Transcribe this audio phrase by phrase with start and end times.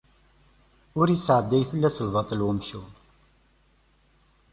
[0.99, 2.87] Ur isɛedday fell-as lbaṭel umcum.